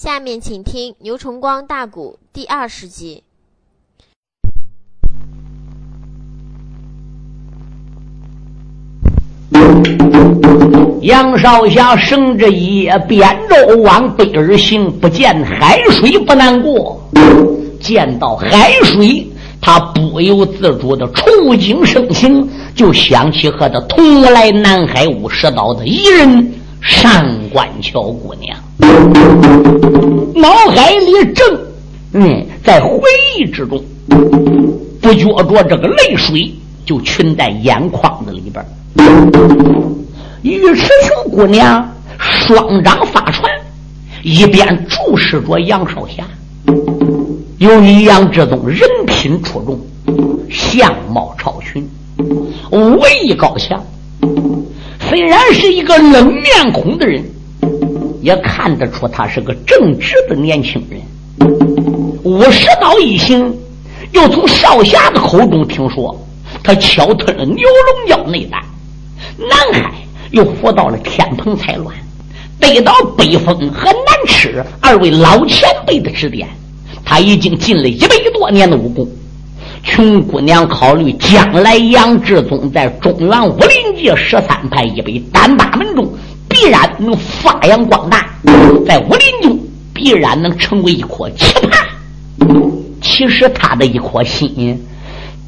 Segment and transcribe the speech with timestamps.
[0.00, 3.24] 下面请听牛崇光大鼓第二十集。
[11.02, 17.02] 杨少侠绳着一扁舟往北而行，不见海水不难过。
[17.80, 19.26] 见到海水，
[19.60, 28.56] 他不由自主的触景生情，就想起和他同来南海五十岛的一人上官桥姑娘，
[30.34, 31.60] 脑海里正
[32.12, 33.00] 嗯在回
[33.36, 33.82] 忆之中，
[35.00, 36.54] 不觉着这个泪水
[36.86, 38.64] 就全在眼眶子里边。
[40.42, 41.86] 尉迟琼姑娘
[42.18, 43.50] 双掌发传，
[44.22, 46.24] 一边注视着杨少侠。
[47.58, 49.78] 由于杨志宗人品出众，
[50.48, 51.86] 相貌超群，
[52.70, 53.84] 武艺高强，
[55.00, 57.24] 虽然是一个冷面孔的人，
[58.22, 61.00] 也看得出他是个正直的年轻人。
[62.24, 63.54] 五十刀一行，
[64.12, 66.14] 又从少侠的口中听说
[66.62, 68.60] 他敲吞了牛龙角内丹，
[69.38, 69.92] 南海。
[70.30, 71.90] 又扶到了天蓬彩鸾，
[72.60, 76.46] 得到北风和南池二位老前辈的指点，
[77.02, 79.08] 他已经进了一百多年的武功。
[79.82, 86.12] 穷姑娘考虑将来杨志宗在中原武林界十三派一百单八门中
[86.48, 88.28] 必然能发扬光大，
[88.86, 89.58] 在武林中
[89.94, 91.78] 必然能成为一颗奇葩。
[93.00, 94.78] 其实他的一颗心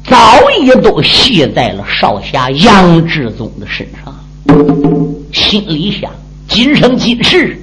[0.03, 0.17] 早
[0.59, 4.13] 已都系在了少侠杨志宗的身上。
[5.31, 6.11] 心里想：
[6.47, 7.57] 今生今世，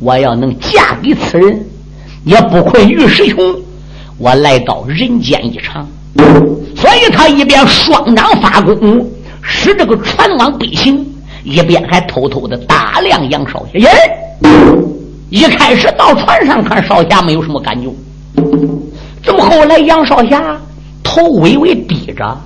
[0.00, 1.64] 我要能嫁给此人，
[2.24, 3.56] 也不愧于师兄。
[4.18, 5.88] 我来到人间一场，
[6.76, 9.06] 所以他一边双掌发功，
[9.42, 11.04] 使这个船往北行，
[11.44, 13.78] 一边还偷偷的打量杨少侠。
[13.78, 13.90] 耶！
[15.30, 17.88] 一开始到船上看少侠没有什么感觉，
[19.22, 20.58] 怎么后来杨少侠
[21.02, 22.38] 头微微低着，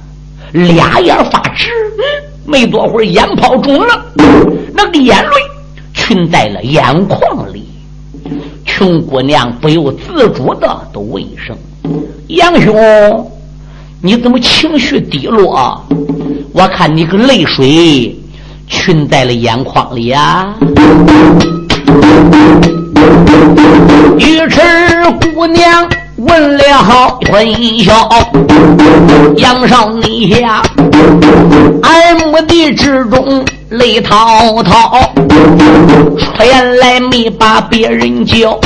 [0.52, 1.70] 俩眼发直？
[1.98, 2.32] 嗯。
[2.44, 4.04] 没多会儿，眼泡肿了，
[4.74, 5.30] 那个眼泪
[5.94, 7.64] 群在了眼眶里。
[8.66, 11.56] 穷姑娘不由自主的都问一声
[12.26, 12.74] ：“杨兄，
[14.04, 15.80] 你怎么情绪低落？
[16.52, 18.14] 我看你个泪水
[18.66, 20.52] 全在了眼眶里呀。”
[24.18, 24.60] 尉迟
[25.34, 25.88] 姑娘。
[26.24, 28.08] 问了春宵，
[29.38, 30.62] 杨少你呀，
[31.82, 35.12] 俺目的之中泪滔滔，
[36.18, 38.60] 出言来没把别人叫，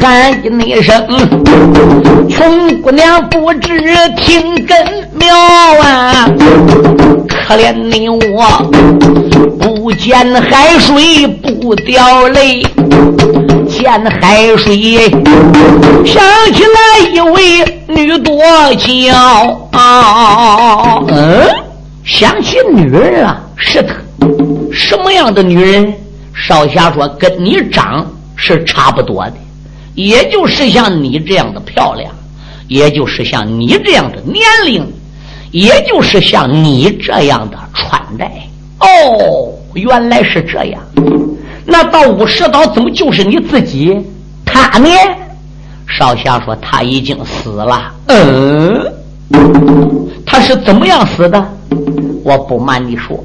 [0.00, 0.94] 喊一声，
[2.28, 3.68] 穷姑娘不知
[4.16, 4.76] 听根
[5.14, 5.34] 苗
[5.82, 6.28] 啊，
[7.28, 8.70] 可怜你我
[9.58, 12.64] 不见海水不掉泪。
[13.68, 13.90] 见
[14.20, 15.10] 海水，
[16.04, 18.36] 想起来一位女多
[18.76, 19.68] 娇。
[21.08, 21.48] 嗯，
[22.04, 23.94] 想起女人啊，是的
[24.72, 25.92] 什么样的女人？
[26.34, 29.34] 少侠说，跟你长是差不多的，
[29.94, 32.10] 也就是像你这样的漂亮，
[32.66, 34.90] 也就是像你这样的年龄，
[35.50, 38.30] 也就是像你这样的穿戴。
[38.78, 40.80] 哦，原来是这样。
[41.66, 43.94] 那到五十岛怎么就是你自己？
[44.46, 44.88] 他呢？
[45.86, 47.92] 少侠说他已经死了。
[48.06, 48.92] 嗯，
[50.24, 51.54] 他是怎么样死的？
[52.24, 53.22] 我不瞒你说，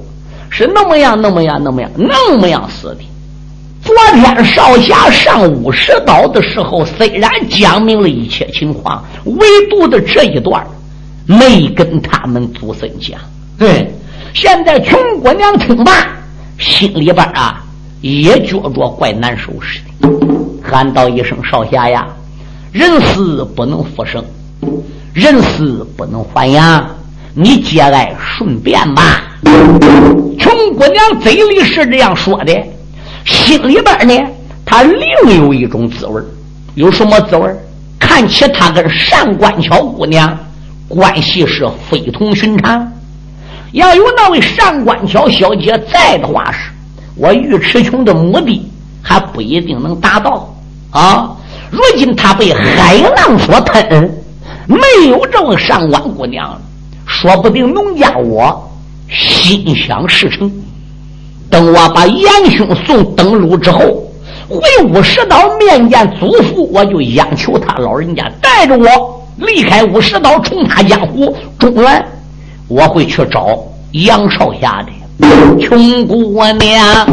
[0.49, 2.99] 是那么样、那么样、那么样、那么样死的。
[3.83, 10.65] 昨天少侠上五十岛的时候，虽然讲明了一切情况，唯独的这一段
[11.25, 13.19] 没跟他们祖孙讲。
[13.57, 13.93] 对，
[14.33, 15.91] 现在穷姑娘听罢，
[16.57, 17.61] 心里边啊。
[18.01, 20.07] 也觉着怪难受似的，
[20.61, 22.05] 喊道一声：“少侠呀，
[22.71, 24.23] 人死不能复生，
[25.11, 26.87] 人死不能还阳，
[27.35, 29.21] 你节哀顺变吧。”
[30.39, 32.53] 穷姑娘嘴里是这样说的，
[33.25, 34.27] 心里边呢，
[34.65, 36.21] 她另有一种滋味
[36.75, 37.49] 有什么滋味
[37.99, 40.37] 看起她跟上官桥姑娘
[40.87, 42.91] 关系是非同寻常，
[43.73, 46.71] 要有那位上官桥小姐在的话是。
[47.17, 48.69] 我尉迟琼的目的
[49.01, 50.53] 还不一定能达到
[50.91, 51.31] 啊！
[51.71, 54.11] 如今他被海浪所吞，
[54.67, 56.59] 没有这位上官姑娘，
[57.21, 58.69] 说不定农家我
[59.09, 60.51] 心想事成。
[61.49, 63.79] 等我把杨兄送登陆之后，
[64.49, 71.33] 回五十岛面见祖父，我就央求他老人家带着我离开五十岛，冲他江湖。
[71.57, 72.05] 中原，
[72.67, 73.59] 我会去找
[73.91, 74.91] 杨少侠的。
[75.61, 77.07] 穷姑娘，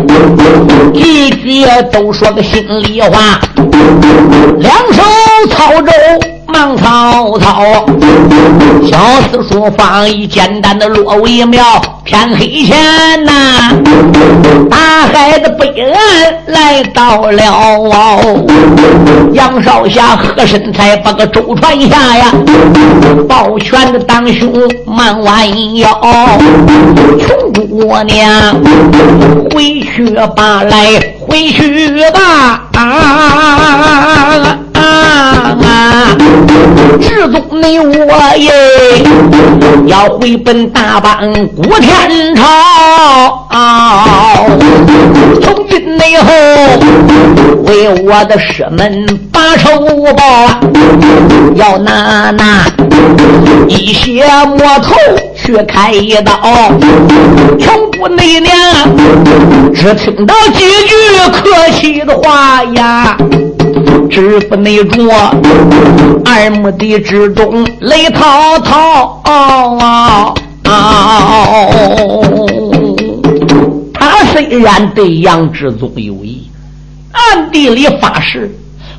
[0.93, 3.41] 句句都说个心里话，
[4.59, 5.03] 两手
[5.49, 5.93] 操着。
[6.53, 7.87] 忙曹操，
[8.85, 8.99] 小
[9.33, 11.65] 四书放一简单的落为妙。
[12.05, 12.77] 天黑前
[13.25, 13.33] 呐，
[14.71, 14.77] 大
[15.13, 17.45] 海的北岸来到了。
[19.33, 22.31] 杨少侠和身才把个舟船下呀，
[23.29, 24.53] 抱拳的当胸
[24.85, 25.89] 慢弯腰。
[27.19, 28.55] 穷姑娘，
[29.55, 32.65] 回去吧，来回去吧。
[32.75, 34.12] 啊！
[37.63, 38.53] 你我耶，
[39.87, 42.43] 要回奔大邦古天朝。
[45.41, 45.81] 从今
[46.11, 46.33] 以后，
[47.63, 49.71] 为我的师门把仇
[50.15, 50.49] 报，
[51.55, 52.67] 要拿那
[53.69, 54.97] 一血魔头
[55.37, 56.33] 去开一刀。
[57.61, 58.93] 穷姑娘，
[59.73, 60.97] 只听到几句
[61.31, 63.17] 客气的话呀。
[64.09, 65.01] 知府内着
[66.25, 70.35] 二目的之中泪滔滔，
[73.93, 76.49] 他虽然对杨志宗有意，
[77.13, 78.51] 暗地里发誓，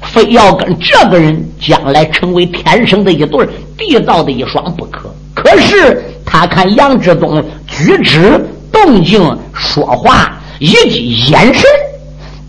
[0.01, 3.48] 非要跟这个人将来成为天生的一对，
[3.78, 5.13] 地道的一双不可。
[5.36, 9.22] 可是他看杨志宗举止、动静、
[9.54, 11.63] 说话以及眼神。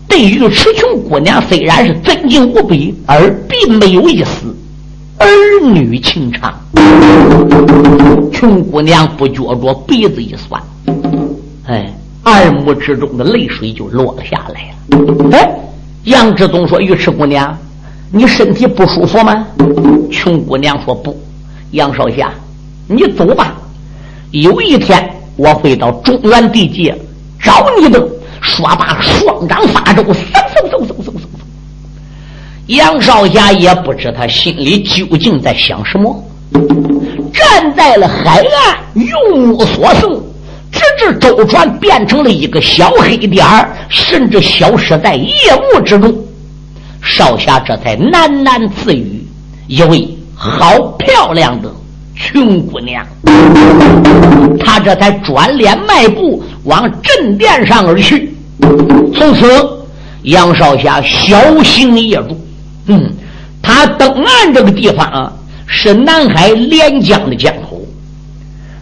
[0.07, 4.55] 对于赤琼姑娘，虽然是尊敬无比，而并没有一丝
[5.17, 5.27] 儿
[5.73, 6.53] 女情长。
[8.31, 10.61] 琼姑娘不觉着鼻子一酸，
[11.65, 11.93] 哎，
[12.23, 15.31] 二目之中的泪水就落了下来了。
[15.31, 15.55] 哎，
[16.03, 17.57] 杨志东说：“尉迟姑娘，
[18.11, 19.45] 你身体不舒服吗？”
[20.11, 21.17] 琼姑娘说：“不。”
[21.71, 22.31] 杨少侠，
[22.87, 23.55] 你走吧。
[24.31, 26.95] 有一天我会到中原地界
[27.41, 28.07] 找你的。
[28.45, 31.21] 说罢，双掌发咒，嗖嗖嗖嗖嗖嗖嗖。
[32.67, 36.23] 杨少侠也不知他心里究竟在想什么，
[37.33, 40.01] 站在了海岸，用目所视，
[40.71, 45.31] 直至舟船变成了一个小黑点儿，甚至消失在夜
[45.73, 46.15] 幕之中。
[47.01, 49.23] 少侠这才喃喃自语
[49.67, 51.71] ：“一位好漂亮的
[52.15, 53.05] 穷姑娘。”
[54.59, 58.34] 他这才转脸迈步往镇殿上而去。
[59.13, 59.45] 从此，
[60.23, 62.39] 杨少侠小心夜住。
[62.87, 63.11] 嗯，
[63.61, 65.33] 他登岸这个地方啊，
[65.65, 67.81] 是南海连江的江口。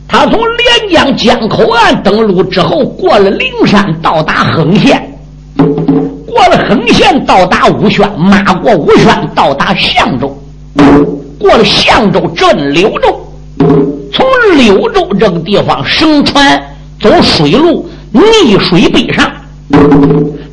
[0.08, 5.10] 他从连江江口岸登陆之后，过了灵山，到达横县。
[5.56, 10.38] 过了横县，到达武宣，马过武宣，到达象州。
[11.40, 13.20] 过了象州，镇柳州。
[14.12, 14.26] 从
[14.58, 16.62] 柳州这个地方，乘船
[17.02, 19.32] 走水路，逆水北上。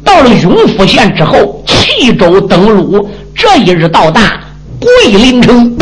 [0.04, 4.40] 到了永福县之后，弃州登陆，这一日到达
[4.80, 5.76] 桂林城。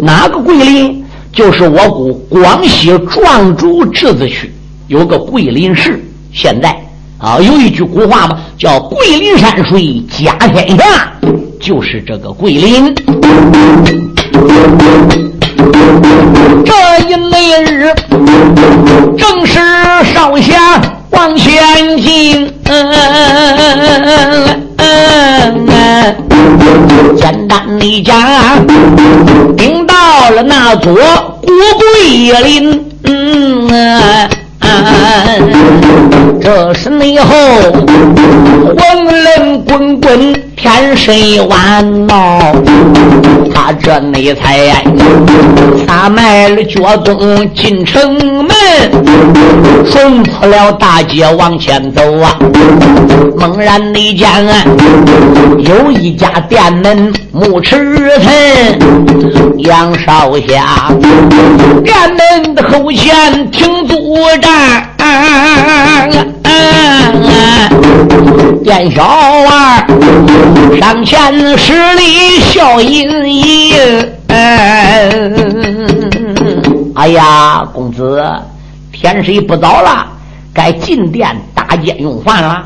[0.00, 1.04] 哪个桂林？
[1.32, 4.52] 就是我国广西壮族自治区
[4.88, 6.04] 有个桂林市。
[6.32, 6.76] 现在
[7.18, 11.12] 啊，有一句古话嘛，叫“桂林山水甲天下”，
[11.60, 12.94] 就是这个桂林。
[16.64, 16.72] 这
[17.08, 17.94] 一那日，
[19.16, 19.58] 正是
[20.12, 20.82] 少侠。
[21.20, 22.50] 往前进，
[27.14, 28.16] 简单的讲，
[29.54, 32.82] 顶到了那座国桂林。
[36.40, 37.26] 这是内后
[38.78, 42.38] 黄人滚滚，天水湾闹。
[43.52, 44.84] 他这内才
[45.86, 47.18] 撒迈了脚踪
[47.54, 48.14] 进城
[48.44, 48.54] 门，
[49.90, 52.36] 顺出了大街往前走啊。
[53.38, 54.28] 猛然内见
[55.58, 60.92] 有一家店门木池城，杨少侠
[61.82, 61.96] 店
[62.44, 64.86] 门的后前停住站。
[68.62, 69.86] 店小二
[70.80, 73.74] 上前施礼，笑吟吟。
[76.94, 78.22] 哎呀，公子，
[78.92, 80.06] 天色不早了，
[80.52, 82.64] 该进店搭间用饭了。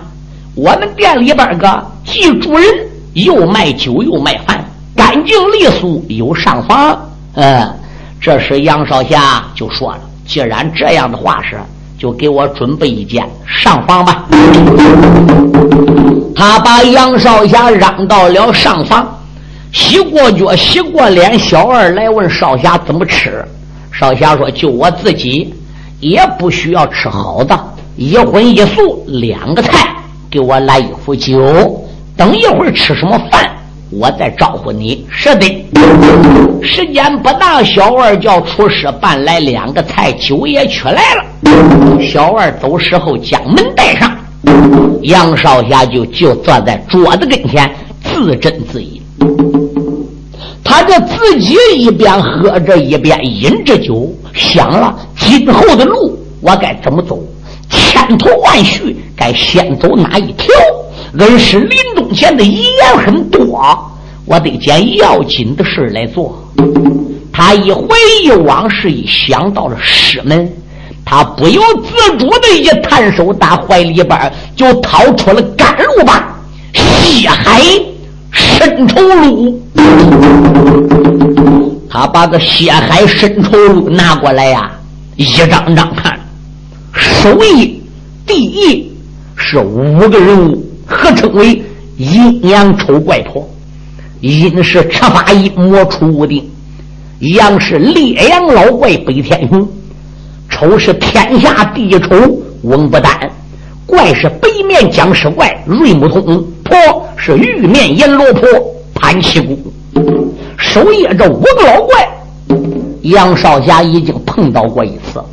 [0.55, 2.67] 我们店里边个既主人，
[3.13, 4.65] 又卖酒又卖饭，
[4.97, 6.99] 干净利索，有上房。
[7.35, 7.73] 嗯，
[8.21, 11.57] 这时杨少侠就说了：“既然这样的话是。”
[12.05, 14.27] 就给我准备一间上房吧。
[16.37, 19.09] 他把杨少侠让到了上房，
[19.73, 21.39] 洗过脚，洗过脸。
[21.39, 23.43] 小二来问少侠怎么吃，
[23.91, 25.55] 少侠说：“就我自己，
[26.01, 27.59] 也不需要吃好的，
[27.97, 29.97] 一荤一素两个菜，
[30.29, 31.43] 给我来一壶酒。
[32.19, 33.51] 等一会儿吃什么饭，
[33.99, 35.07] 我再招呼你。
[35.11, 35.47] 是的，
[36.63, 41.25] 时间不大，小二叫厨师搬来两个菜，酒也取来了。
[42.01, 44.11] 小二走时候将门带上，
[45.03, 47.71] 杨少侠就就坐在桌子跟前
[48.03, 49.01] 自斟自饮。
[50.65, 57.23] 他这自己一边喝着一边饮着酒，想了今后的路我该怎么走？
[57.71, 60.49] 千头万绪，该先走哪一条？
[61.19, 63.63] 恩师临终前的遗言很多，
[64.25, 66.37] 我得捡要紧的事来做。
[67.33, 67.89] 他一回
[68.23, 70.53] 忆往事，一想到了师门，
[71.05, 76.21] 他不由自主的一探手，打怀里边就掏出了甘露棒，
[76.73, 77.61] 血海
[78.33, 79.63] 深仇录。
[81.89, 84.69] 他把个血海深仇录拿过来呀，
[85.15, 86.19] 一张张看，
[86.93, 87.71] 首页、
[88.27, 88.93] 第一
[89.37, 90.74] 是五个人物。
[90.87, 91.63] 合称为
[91.97, 93.49] 阴阳丑怪婆，
[94.21, 96.45] 阴是赤发阴魔出无定，
[97.21, 99.69] 阳是烈阳老怪北天雄，
[100.51, 102.09] 丑是天下第一丑
[102.63, 103.31] 翁不丹，
[103.87, 108.49] 怪是北面僵尸怪瑞木通，婆是玉面阎罗婆
[108.95, 109.73] 潘七姑。
[110.57, 112.09] 守夜这五个老怪，
[113.03, 115.25] 杨少侠已经碰到过一次了。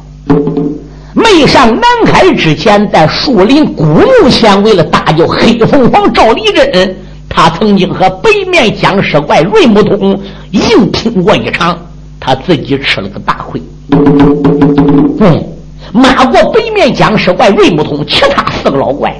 [1.14, 6.96] 没上南海之前，在树林古墓前，为了搭救黑凤凰赵立珍，
[7.28, 10.18] 他曾经和北面僵尸怪瑞木通
[10.52, 11.78] 硬拼过一场，
[12.20, 13.62] 他自己吃了个大亏。
[15.20, 15.44] 嗯，
[15.92, 19.14] 骂过北面僵尸怪瑞木通，其他四个老怪，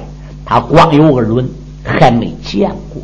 [0.46, 1.46] 他光有耳轮，
[1.84, 3.02] 还没见过。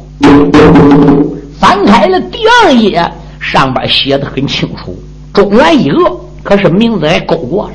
[1.60, 3.06] 翻开了第二页，
[3.38, 4.96] 上边写的很清楚：
[5.34, 7.72] 中原一恶，可是名字也勾过了。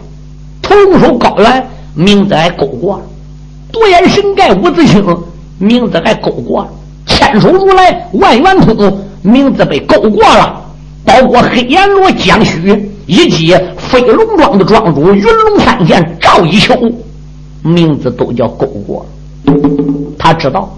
[0.69, 3.01] 龙手高原名字还勾过，
[3.71, 5.05] 独眼神盖五子星
[5.59, 6.67] 名字还勾过，
[7.05, 10.61] 千手如来万元通名字被勾过了，
[11.05, 16.75] 包括黑阎罗江须以及飞龙庄的庄主云龙三剑赵一秋
[17.61, 19.05] 名字都叫勾过。
[20.17, 20.73] 他知道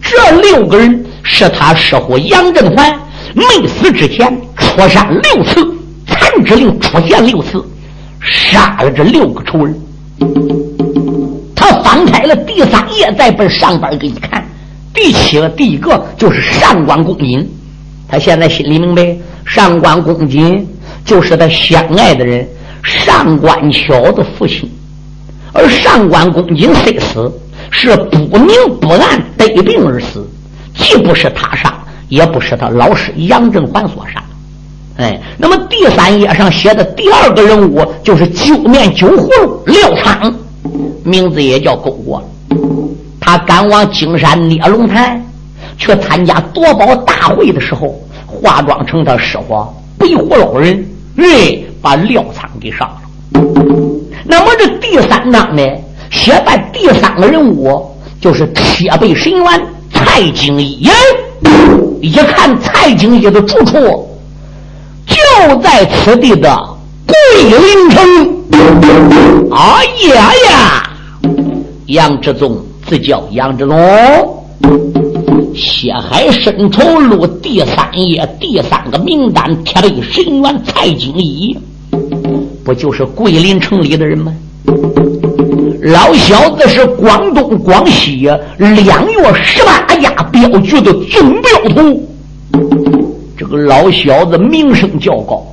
[0.00, 2.92] 这六个人是他师傅杨振环
[3.34, 5.66] 没死之前出山六次，
[6.06, 7.64] 残之令出现六次。
[8.22, 9.74] 杀了这六个仇人，
[11.56, 14.44] 他翻开了第三页，再奔上边给你看。
[14.94, 17.48] 第七个，第一个就是上官公瑾。
[18.08, 20.66] 他现在心里明白，上官公瑾
[21.04, 22.46] 就是他相爱的人
[22.82, 24.70] 上官巧的父亲。
[25.52, 27.32] 而上官公瑾虽死，
[27.70, 28.48] 是不明
[28.80, 30.28] 不暗得病而死，
[30.74, 31.74] 既不是他杀，
[32.08, 34.22] 也不是他老师杨振环所杀。
[34.96, 40.32] 哎，那么第三页上写的第二个人物就是九面九葫芦廖昌，
[41.02, 42.22] 名字也叫勾过。
[43.18, 45.24] 他赶往金山聂龙潭
[45.78, 49.66] 去参加夺宝大会的时候，化妆成他师傅
[49.98, 50.84] 白虎老人，
[51.16, 53.00] 哎，把廖仓给杀了。
[54.24, 55.62] 那么这第三章呢，
[56.10, 57.82] 写在第三个人物
[58.20, 59.44] 就是铁背神元
[59.90, 60.86] 蔡京一。
[62.00, 64.08] 一看蔡京一的住处。
[65.32, 66.54] 就在此地的
[67.06, 68.00] 桂林城，
[69.50, 70.90] 哎呀呀！
[71.86, 73.76] 杨志宗自叫杨志宗，
[75.54, 81.56] 《血海深仇录》第三页第三个名单，贴的神元蔡京一，
[82.62, 84.32] 不就是桂林城里的人吗？
[85.82, 92.00] 老小子是广东、广西两月十八家镖局的总镖头。
[93.52, 95.44] 这个老小子名声较高，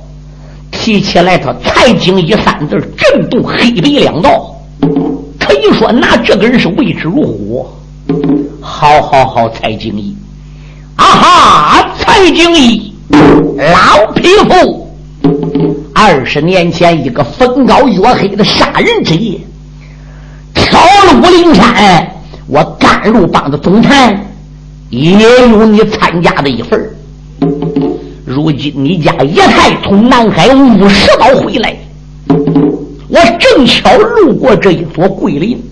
[0.70, 4.56] 提起来他蔡京一三字震动黑白两道，
[5.38, 7.68] 可以说拿这个人是畏之如虎。
[8.62, 10.16] 好好好，蔡京一，
[10.96, 12.90] 啊哈，蔡京一，
[13.58, 14.90] 老匹夫，
[15.94, 19.38] 二十年前一个风高月黑的杀人之夜，
[20.54, 22.10] 挑了武陵山，
[22.46, 24.18] 我甘露帮的总坛
[24.88, 26.80] 也有你参加的一份
[28.40, 31.76] 如今你家爷太从南海五十岛回来，
[32.26, 35.62] 我正巧路过这一座桂林，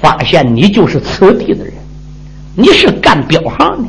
[0.00, 1.74] 发现你就是此地的人，
[2.56, 3.88] 你是干镖行的，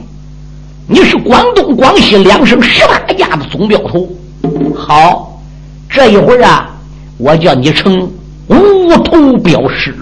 [0.88, 4.10] 你是广东、广西两省十八家的总镖头。
[4.76, 5.40] 好，
[5.90, 6.70] 这一会儿啊，
[7.18, 8.12] 我叫你成
[8.48, 9.96] 无头镖师。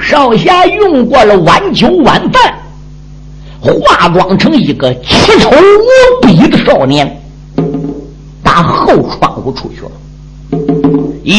[0.00, 2.54] 少侠用过了晚酒晚饭。
[3.60, 7.20] 化妆成一个奇丑无比的少年，
[8.42, 9.90] 打后窗户出去了。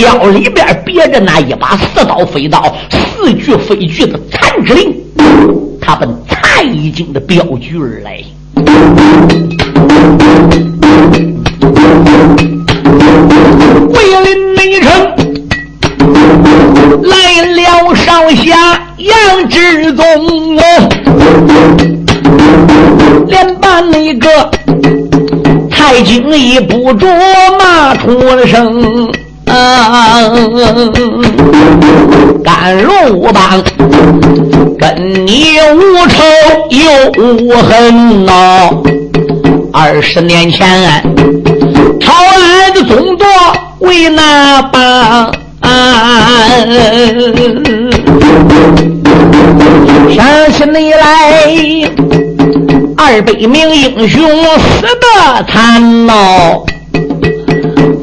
[0.01, 4.93] 腰里边别着那一把四刀飞刀，四句飞句的残之令，
[5.79, 8.21] 他奔蔡京的镖局而来。
[13.88, 14.91] 桂林内城
[17.03, 20.03] 来了少侠杨志忠
[20.57, 20.62] 哦，
[25.97, 27.07] 蔡京一不着
[27.57, 29.11] 骂出了声。
[29.47, 30.31] 啊！
[32.43, 33.63] 甘露帮
[34.77, 36.23] 跟你无仇
[36.69, 36.85] 又
[37.23, 38.69] 无恨呐！
[39.73, 40.67] 二十年前
[41.99, 43.25] 朝来的总舵
[43.79, 45.31] 为哪帮？
[50.13, 51.41] 想起你来，
[52.97, 54.19] 二百名英雄
[54.57, 56.13] 死的惨呐！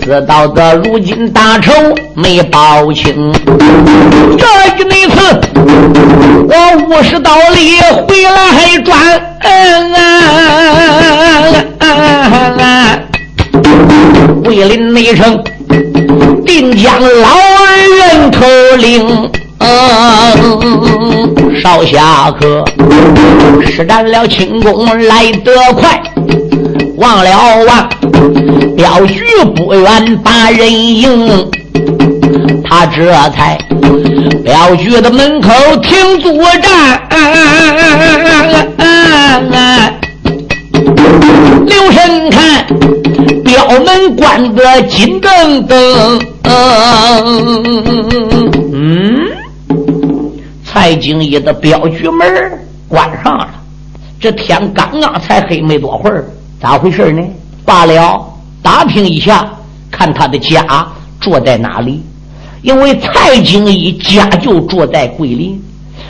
[0.00, 1.72] 知道的如今大仇
[2.14, 3.32] 没报清，
[4.38, 4.46] 这
[4.78, 5.16] 一那次
[6.48, 6.54] 我
[6.88, 8.94] 五十道里回来转，
[14.44, 15.42] 桂林内城
[16.46, 18.46] 定将老二人头
[18.78, 19.30] 领，
[21.60, 22.64] 少侠客
[23.66, 26.00] 施展了轻功来得快。
[26.96, 27.30] 忘了
[27.66, 27.88] 忘，
[28.76, 29.24] 镖局
[29.56, 31.50] 不远把人迎，
[32.64, 33.58] 他这才
[34.44, 35.50] 镖局的门口
[35.82, 36.32] 停坐
[36.62, 37.00] 站。
[41.66, 42.64] 留神看，
[43.44, 46.20] 镖门关得紧噔噔。
[48.72, 49.23] 嗯，
[50.74, 52.26] 蔡京一的镖局门
[52.88, 53.48] 关上了，
[54.18, 56.24] 这天刚刚才黑没多会儿。
[56.60, 57.22] 咋回事呢？
[57.64, 58.20] 罢了，
[58.60, 59.48] 打听一下，
[59.88, 60.84] 看他的家
[61.20, 62.02] 住在哪里。
[62.62, 65.62] 因为蔡京一家就住在桂林，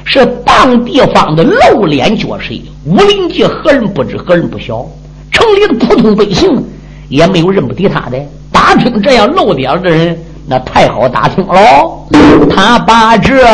[0.07, 2.55] 是当地方的露脸角色，
[2.87, 4.87] 武林界何人不知，何人不晓？
[5.31, 6.65] 城里的普通百姓
[7.11, 8.19] 也没有认不得他的。
[8.51, 12.07] 打听这样露脸的人，那太好打听喽。
[12.55, 13.45] 他把这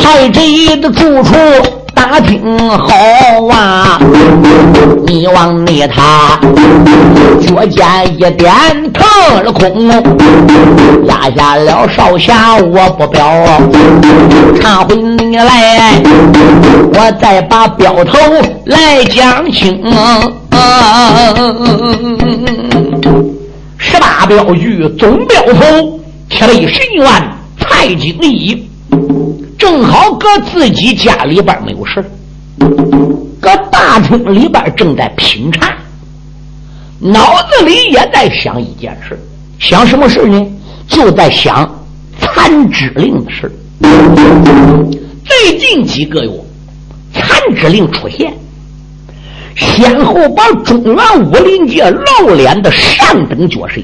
[0.00, 1.34] 蔡京一的住处。
[1.94, 2.94] 打听好
[3.50, 3.98] 啊！
[5.04, 6.38] 你往那他
[7.40, 8.54] 脚尖一点，
[8.92, 9.88] 腾了空，
[11.06, 13.28] 压下了少侠，我不表，
[14.62, 16.00] 常回你来，
[16.94, 18.16] 我再把镖头
[18.66, 19.82] 来讲清。
[23.78, 27.06] 十八镖局总镖头铁背神元
[27.58, 28.68] 蔡京义。
[29.56, 32.04] 正好搁自己家里边没有事
[33.40, 35.76] 搁大厅里边正在品茶，
[37.00, 39.18] 脑子里也在想一件事，
[39.58, 40.46] 想什么事呢？
[40.88, 41.68] 就在想
[42.20, 43.50] 残之令的事
[45.24, 46.30] 最近几个月，
[47.12, 48.32] 残之令出现，
[49.58, 53.80] 先后把中原武林界露脸的上等角色，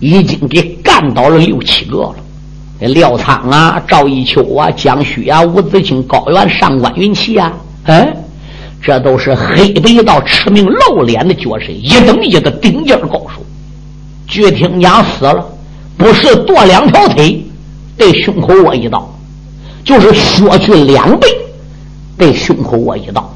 [0.00, 2.14] 已经给干倒了六七个了。
[2.80, 7.52] 廖仓啊，赵一秋啊，江须啊，吴子清、高原、上官云奇啊，
[7.84, 8.16] 嗯，
[8.82, 13.44] 这都是黑白道驰名露脸的角色，一等一的顶尖高手。
[14.26, 15.44] 据听讲死了，
[15.96, 17.42] 不是剁两条腿，
[17.96, 19.08] 对胸口窝一刀，
[19.84, 21.28] 就是削去两倍，
[22.18, 23.32] 对胸口窝一刀，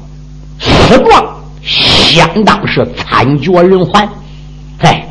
[0.59, 1.25] 死状
[1.69, 4.09] 相当是惨绝人寰。
[4.79, 5.07] 哎，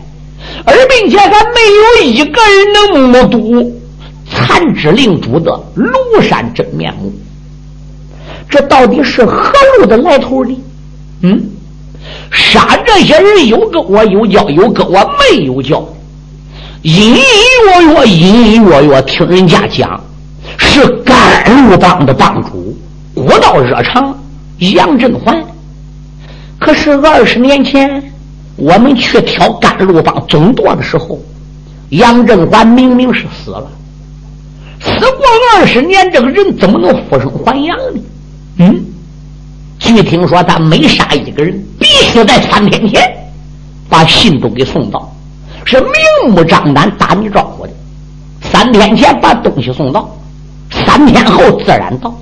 [0.64, 1.61] 而并且还没
[2.03, 3.81] 有一个人能目睹。
[4.31, 7.11] 残肢令主的庐山真面目，
[8.51, 10.61] 这到底是何路的来头呢？
[11.23, 11.51] 嗯，
[12.31, 15.83] 杀这些人有跟我有交，有跟我没有交，
[16.83, 19.99] 隐隐约约，隐隐约约，听人家讲
[20.59, 22.77] 是甘露帮的帮主，
[23.14, 24.14] 古道热肠
[24.59, 25.42] 杨振环。
[26.68, 28.12] 可是二十年前
[28.54, 31.18] 我们去挑甘露帮总舵的时候，
[31.88, 33.66] 杨振环明明是死了。
[34.78, 35.24] 死过
[35.57, 38.00] 二十年，这个人怎么能复生还阳呢？
[38.59, 38.85] 嗯，
[39.78, 43.16] 据听说他没杀一个人，必须在三天前
[43.88, 45.11] 把信都给送到，
[45.64, 47.72] 是明目张胆打你招呼的。
[48.42, 50.14] 三天前把东西送到，
[50.85, 52.14] 三天后自然到。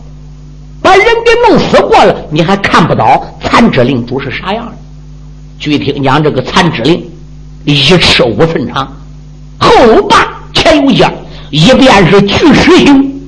[0.86, 4.72] 把人给弄死过了，你还看不到残肢令主是啥样的？
[5.58, 7.04] 据听讲，这个残肢令
[7.64, 8.96] 一尺五寸长，
[9.58, 11.12] 后八前有尖。
[11.50, 13.20] 一边是巨石形，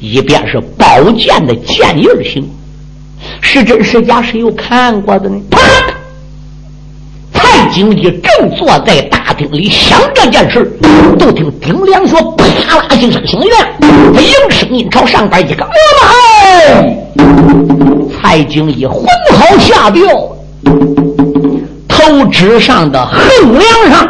[0.00, 2.48] 一边是宝剑的剑印形，
[3.42, 4.22] 是真是假？
[4.22, 5.36] 谁有看过的呢？
[5.50, 5.60] 啪！
[7.74, 10.78] 蔡京一正坐在大厅里想这件事，
[11.18, 13.66] 都听丁良说啪啦一声响亮，
[14.14, 15.66] 他应声音朝上边一个，
[16.04, 16.96] 哎，
[18.22, 20.06] 蔡京一魂好下掉，
[21.88, 24.08] 头指上的横梁上。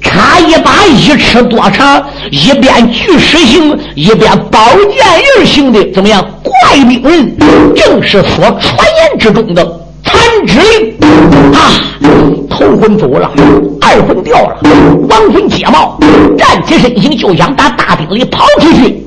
[0.00, 4.94] 插一把一尺多长、一边巨石形、一边宝剑
[5.40, 6.24] 印形的，怎么样？
[6.44, 7.36] 怪兵人，
[7.74, 8.76] 正是所传
[9.10, 9.80] 言之中的
[10.14, 10.94] 残肢令
[11.52, 11.58] 啊！
[12.48, 13.30] 头昏走了，
[13.80, 14.56] 二魂掉了，
[15.08, 15.98] 亡魂皆冒，
[16.38, 19.04] 站起身形就想打大厅里跑出去。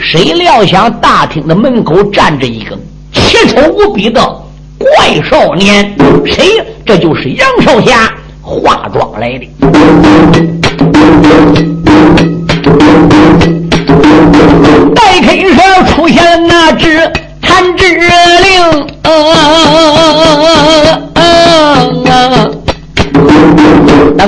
[0.00, 2.78] 谁料想大厅的门口站着一个
[3.12, 4.20] 奇丑无比的
[4.78, 5.92] 怪少年，
[6.24, 6.64] 谁？
[6.86, 8.12] 这就是杨少侠。
[8.40, 9.48] 化妆来的，
[14.94, 18.08] 待开上出现了那只残肢灵，
[19.04, 19.61] 那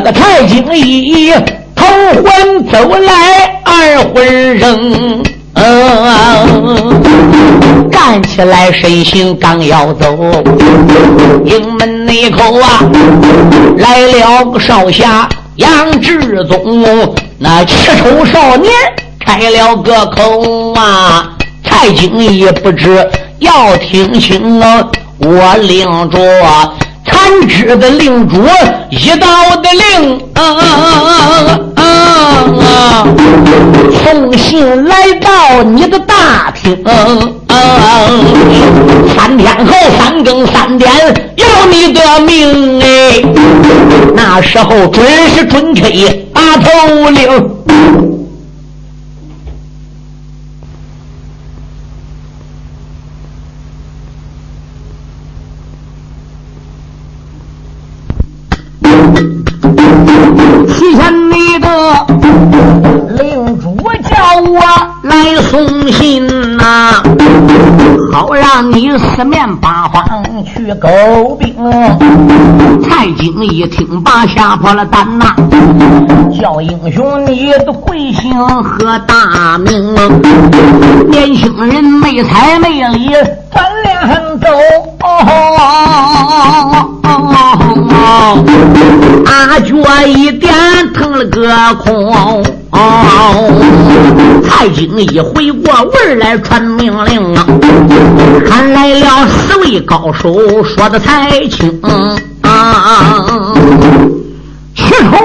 [0.04, 1.32] 个太精一
[1.74, 1.86] 头
[2.22, 5.24] 昏走来，二魂扔。
[7.90, 10.14] 站起来，身形刚要走，
[11.46, 12.80] 营门内口啊，
[13.78, 18.70] 来了个少侠杨志宗，那奇丑少年
[19.18, 21.30] 开了个口啊，
[21.64, 24.86] 蔡京也不知要听清啊，
[25.18, 26.20] 我领着
[27.06, 28.36] 残肢的领主
[28.90, 29.26] 一道
[29.62, 30.20] 的令。
[34.04, 36.76] 送信来到你的大厅，
[39.16, 40.90] 三天后三更三点
[41.36, 43.22] 要你的命哎，
[44.14, 48.13] 那时候准是准 K 把头领。
[60.96, 61.68] 前你的
[63.16, 64.60] 领主叫我
[65.02, 66.26] 来送信
[66.56, 67.02] 呐，
[68.12, 71.52] 好让你四面八方去勾兵。
[72.82, 75.34] 蔡京一听，把吓破了胆呐，
[76.40, 79.94] 叫英雄你的贵姓和大名？
[81.10, 83.10] 年轻人没彩没礼，
[83.52, 84.46] 转脸走。
[89.24, 89.74] 阿脚
[90.06, 90.52] 一点
[90.92, 92.44] 腾了个空。
[92.70, 97.46] 哦，蔡京一回过味来传命令啊！
[98.46, 101.80] 看来了四位高手，说的才清
[102.42, 103.54] 啊！
[104.74, 105.16] 奇丑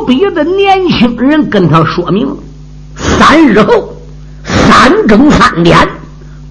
[0.00, 2.26] 无比的年轻人跟他说明：
[2.96, 3.96] 三日后
[4.44, 5.78] 三更三点，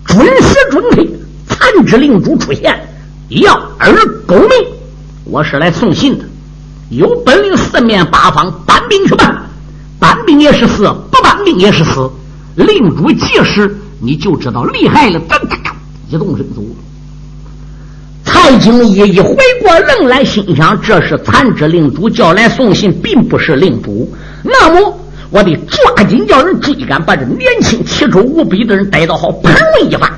[0.05, 1.05] 准时准配，
[1.49, 2.79] 残肢令主出现，
[3.27, 3.93] 要耳
[4.25, 4.49] 狗命。
[5.25, 6.23] 我是来送信的，
[6.89, 9.35] 有本领四面八方搬兵去办。
[9.99, 12.09] 搬兵也是死，不搬兵也是死。
[12.55, 15.19] 令主即时，你就知道厉害了。
[15.21, 15.71] 噔噔噔，
[16.09, 16.61] 一动身走。
[18.23, 24.09] 蔡京一一回过愣来，心想：这是残肢令主叫来送信，并不是令主。
[24.41, 24.97] 那么，
[25.31, 30.09] 我得抓紧叫人追赶，把这年轻奇丑无比的人逮到，好盘问一番。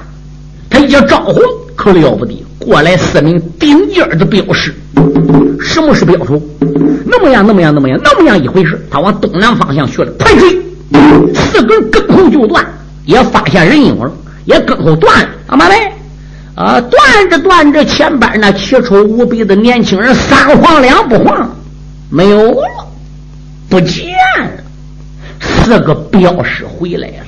[0.70, 1.42] 他一招呼，
[1.76, 4.74] 可了不得，过来四名顶尖的镖师。
[5.62, 6.42] 什么是镖头？
[7.06, 8.84] 那么样，那么样，那么样，那么样一回事。
[8.90, 10.62] 他往东南方向去了，快追，
[11.34, 12.66] 四根跟后就断，
[13.06, 14.12] 也发现人影了，
[14.46, 15.30] 也跟后断了。
[15.48, 15.76] 干嘛嘞？
[16.56, 21.50] 啊，断着断着，前边那奇丑无比的年轻人三晃两不晃，
[22.10, 22.64] 没有了，
[23.70, 24.08] 不见
[24.40, 24.50] 了。
[25.40, 27.26] 四个镖师回来了，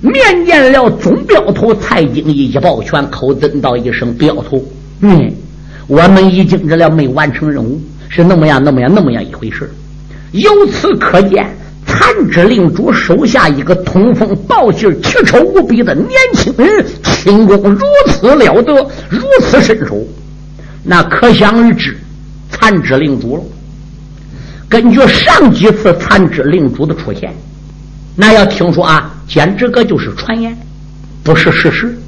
[0.00, 4.62] 面见了总镖头蔡京一，一抱拳，口尊道一声：“镖头，
[5.00, 5.32] 嗯。”
[5.90, 9.68] 我们已经这了没完成任务，是那么样那么样那么样一回事
[10.30, 11.44] 由此可见，
[11.84, 18.72] 残肢令主手下一个通风报信、奇丑无比的年轻人，轻功如此了得，
[19.08, 20.00] 如此身手，
[20.84, 21.96] 那可想而知，
[22.50, 23.42] 残肢令主了。
[24.68, 27.34] 根据上几次残肢令主的出现，
[28.14, 30.56] 那要听说啊，简直个就是传言，
[31.24, 31.99] 不是事实。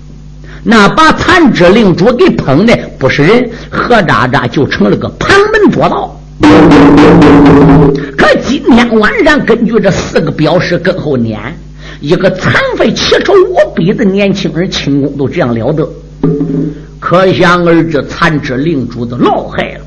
[0.64, 6.16] 那把残肢令主给捧的不是人，何渣渣就成了个旁门左道。
[8.16, 11.40] 可今天晚上，根据这四个表示跟后撵
[12.00, 15.88] 一个残废奇丑无比的年轻人，轻功都这样了得，
[17.00, 19.80] 可想而知残肢令主的老害了。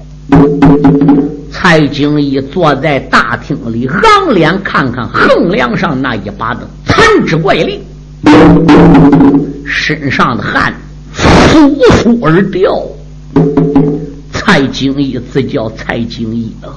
[1.51, 7.79] 蔡京一坐在大厅里，仰脸看看横梁上那一把的残肢怪令。
[9.65, 10.73] 身上的汗
[11.15, 12.81] 簌簌而掉。
[14.31, 16.69] 蔡京义自叫蔡京义啊，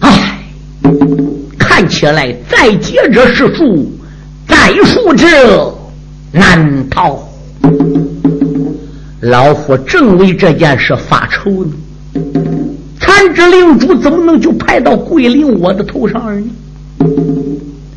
[0.00, 0.44] 唉，
[1.58, 3.90] 看起来再劫这是树，
[4.46, 5.26] 再树这
[6.30, 7.18] 难逃。
[9.20, 11.72] 老夫正为这件事发愁呢。
[13.00, 16.46] 残肢领主怎么能就派到桂林我的头上呢？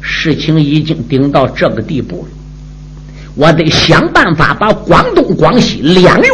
[0.06, 2.28] 事情已经顶到这个地步了，
[3.36, 6.28] 我得想办法把广东、广西两粤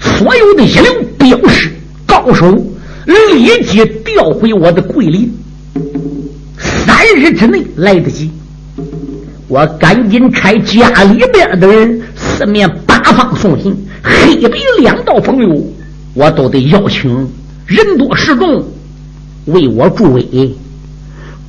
[0.00, 1.70] 所有的一流镖师、
[2.06, 2.50] 高手
[3.04, 5.30] 立即调回我的桂林。
[6.58, 8.30] 三日之内来得及，
[9.46, 15.62] 我赶紧差家里边的人四面八方送信，黑白两道朋友
[16.14, 17.28] 我都得邀请。
[17.66, 18.64] 人多势众，
[19.44, 20.56] 为我助威。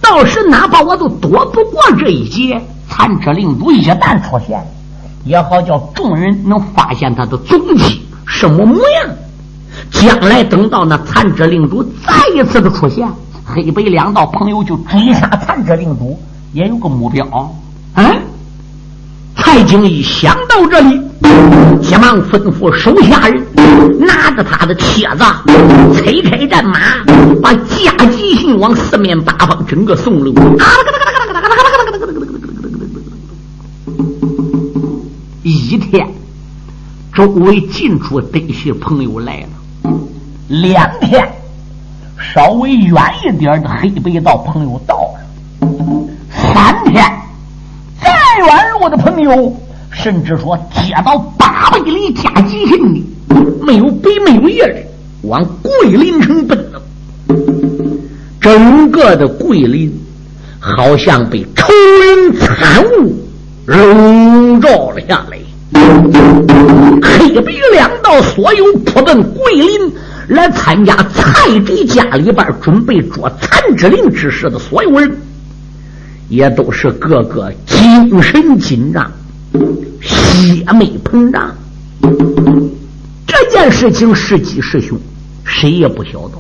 [0.02, 4.60] 到时哪怕我都躲不过这一劫，残肢领主一旦出现，
[5.24, 9.10] 也好叫众人能发现他的踪迹，什么模样。
[9.90, 13.08] 将来等到那残肢领主再一次的出现，
[13.46, 16.20] 黑白两道朋友就追杀残肢领主，
[16.52, 17.26] 也有个目标。
[17.96, 18.06] 嗯，
[19.52, 21.02] 蔡京一想到这里。
[21.82, 23.46] 急忙吩咐手下人，
[24.00, 25.26] 拿着他的帖子，
[25.94, 26.80] 催开战马，
[27.42, 30.32] 把加急信往四面八方整个送了。
[35.44, 36.08] 一天，
[37.14, 39.92] 周围进出得些朋友来了；
[40.48, 41.30] 两天，
[42.34, 45.68] 稍微远一点的黑白道朋友到了；
[46.30, 47.04] 三天，
[48.42, 49.56] 远路的朋友。
[49.94, 56.82] 甚至说，接到八百里加急信的，没有北没有夜的，往桂林城奔了。
[58.40, 59.94] 整个的桂林，
[60.60, 63.14] 好像被愁云惨雾
[63.66, 65.38] 笼罩了下来。
[67.04, 69.94] 黑白两道所有扑奔桂林
[70.30, 75.18] 来参加蔡贼家里边准备捉残之令之事的所有人，
[76.32, 79.12] 也都是个个精神紧张。
[80.00, 81.54] 血脉膨胀，
[83.28, 84.98] 这件事情是吉是凶，
[85.44, 86.38] 谁也不晓得。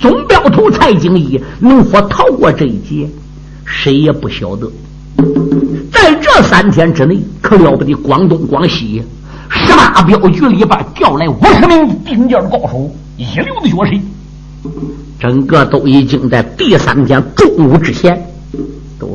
[0.00, 3.08] 总镖头蔡京一能否逃过这一劫，
[3.64, 4.68] 谁也不晓得。
[5.92, 7.94] 在这三天之内，可了不得！
[7.94, 9.00] 广东、广西
[9.48, 14.02] 十八镖局里边调来五十名顶尖高手，一流的学生，
[15.20, 18.20] 整个都已经在第三天中午之前。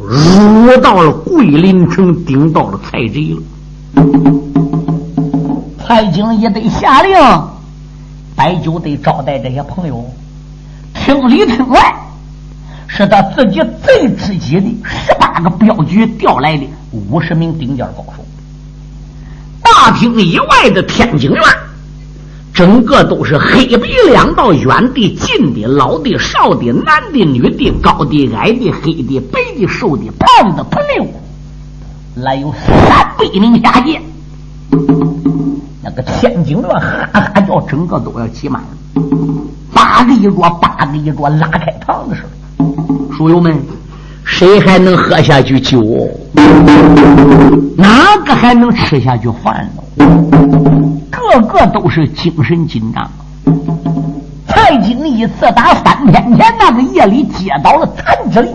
[0.06, 3.42] 都入到了桂林城，顶到了蔡贼了。
[5.84, 7.18] 蔡京也得下令，
[8.36, 10.06] 摆酒得招待这些朋友。
[10.94, 11.96] 厅里厅外，
[12.88, 18.24] 是他自己最知己的十八个镖局调来的五十名顶尖高手。
[19.62, 21.42] 大厅以外的天津院。
[22.56, 31.06] 整个都是黑白两道，远的、近的、老的、少的、男的、女的、高的、矮的、黑的、白的、瘦的、胖的、朋友，
[32.16, 34.02] 来有三百名下界。
[35.84, 38.70] 那个天津乱哈哈叫，整个都要挤满了，
[39.74, 43.18] 八个一桌，八个一桌，拉开堂子似的。
[43.18, 43.62] 书友们，
[44.24, 45.84] 谁还能喝下去酒？
[47.76, 49.84] 哪个还能吃下去饭呢？
[51.16, 53.10] 个个都是精神紧张。
[54.48, 58.52] 蔡京一次打三天前那个夜里接到了残之令，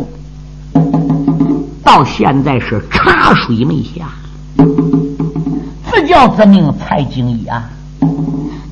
[1.82, 4.06] 到现在是茶水没下。
[5.90, 7.68] 自叫自命蔡京一啊！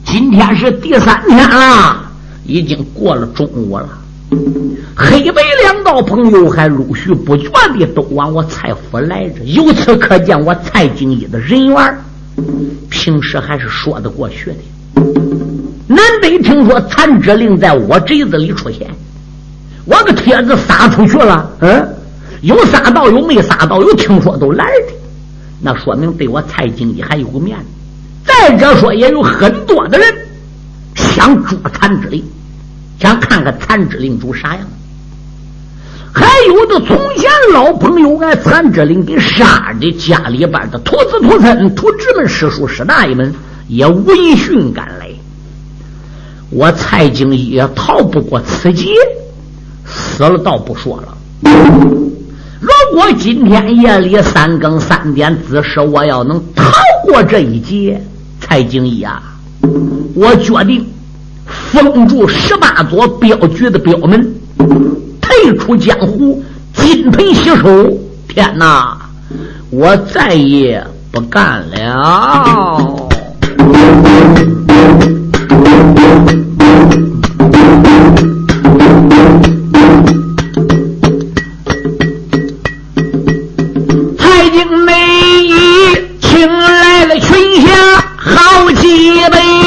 [0.05, 2.03] 今天是第三天了，
[2.44, 3.88] 已经过了中午了。
[4.96, 7.48] 黑白两道朋友还陆续不绝
[7.79, 11.98] 的都往我蔡府来着，由此可见我蔡京一的人缘。
[12.90, 15.03] 平时还是说得过去的，
[15.87, 18.88] 难得听说残肢令在我宅子里出现，
[19.85, 21.94] 我个帖子撒出去了，嗯，
[22.42, 24.92] 有撒到有没撒到，有听说都来的，
[25.61, 27.64] 那说明对我蔡经理还有个面子。
[28.24, 30.07] 再者说，也有很多的人
[30.94, 32.22] 想捉残肢令，
[33.01, 34.66] 想看看残肢令主啥样。
[36.12, 43.33] 还有的从前老朋友，俺残肢令给杀的家里边的徒子徒孙、徒侄们、师叔师大爷们
[43.68, 45.09] 也闻讯赶来。
[46.51, 48.88] 我蔡京一也逃不过此劫，
[49.85, 51.16] 死了倒不说了。
[52.61, 56.73] 如果今天夜里三更三点子时，我要能逃
[57.05, 58.03] 过这一劫，
[58.40, 59.23] 蔡京一啊，
[60.14, 60.85] 我决定
[61.47, 64.35] 封住十八座镖局的镖门。
[65.29, 66.43] 退出江湖
[66.75, 68.97] 金盆洗手天呐
[69.71, 73.09] 我再也不干了。
[84.17, 85.53] 太京内衣
[86.21, 89.58] 请来了群侠好几位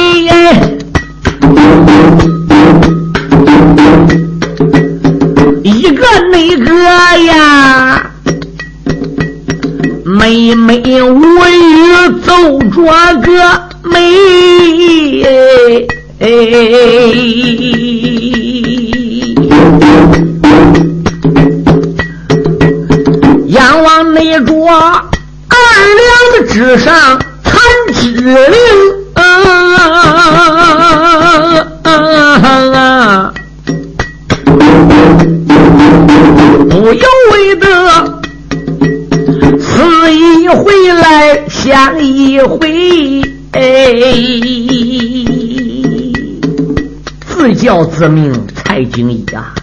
[48.01, 49.53] 自命蔡景义啊！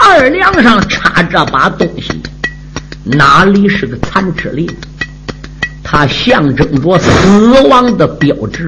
[0.00, 2.20] 二梁上插这把东西，
[3.04, 4.68] 哪里是个残肢令？
[5.84, 8.66] 它象征着死亡的标志，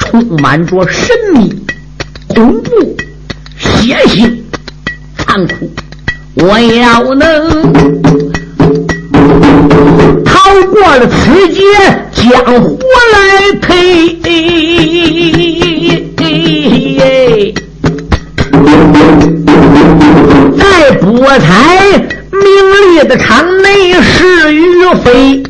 [0.00, 1.64] 充满着神秘、
[2.26, 2.96] 恐怖、
[3.56, 4.36] 血腥、
[5.18, 5.70] 残酷。
[6.34, 7.72] 我要能
[10.24, 10.40] 逃
[10.72, 11.62] 过了此劫，
[12.14, 12.79] 江湖
[20.56, 21.98] 在博彩
[22.30, 22.42] 名
[23.00, 24.62] 利的场内是与
[25.04, 25.42] 非，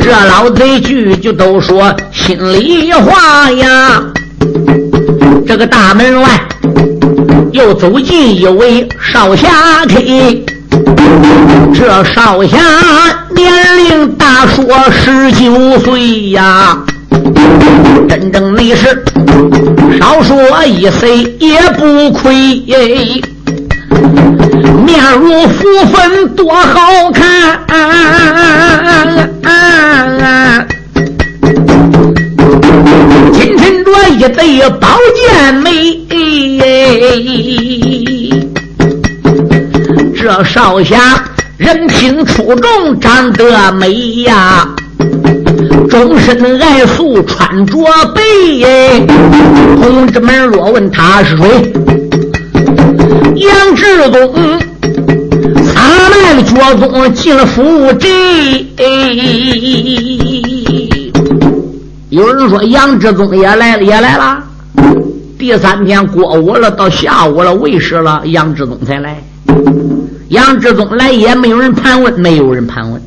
[0.00, 4.02] 这老贼句就都说心里话呀。
[5.46, 6.28] 这个大门外
[7.52, 9.48] 又走进一位少侠
[9.86, 9.94] 客。
[11.72, 12.58] 这少侠
[13.34, 16.78] 年龄大，说十九岁呀，
[18.08, 19.04] 真正你是
[19.98, 22.62] 少说一岁也不亏，
[24.84, 27.60] 面如浮粉多好看，
[33.32, 36.00] 紧身着一对宝剑眉。
[40.16, 41.22] 这少侠
[41.58, 44.66] 人品出众，长得美呀，
[45.88, 47.76] 终身爱素，穿着
[48.14, 48.20] 白。
[49.80, 51.72] 同志们若问他是谁，
[53.36, 54.34] 杨志宗，
[55.74, 58.08] 他来了脚宗进了府邸。
[62.10, 64.42] 有人说杨志宗也来了，也来了。
[65.38, 69.22] 第三天过午了，到下午了，未时了，杨志宗才来。
[70.28, 73.02] 杨志宗来也没有人盘问，没有人盘问，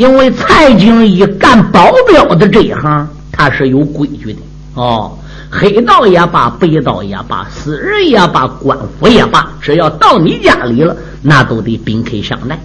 [0.00, 4.38] 因为蔡京一干保镖的这一行，他是有规矩的
[4.72, 5.12] 哦。
[5.50, 12.58] 黑道也罢，白道也罢，私人也罢，官府也罢，只要到你家里了，那都得宾客相待。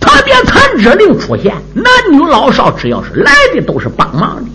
[0.00, 4.50] 特别残肢令出现，男女老少只要是来的，都是帮忙的。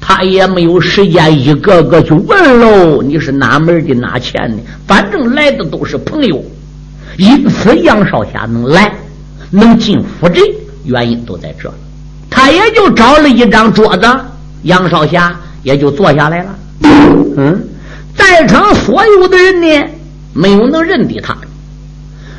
[0.00, 6.42] 他也没有时间一个个去问喽，你是哪门的，哪钱的，反正来的都是朋友。
[7.18, 8.90] 因此，杨少侠能来，
[9.50, 10.40] 能进府宅，
[10.86, 11.72] 原因都在这。
[12.30, 14.06] 他也就找了一张桌子，
[14.62, 16.54] 杨少侠也就坐下来了。
[17.36, 17.68] 嗯，
[18.14, 19.88] 在场所有的人呢，
[20.32, 21.36] 没有能认得他，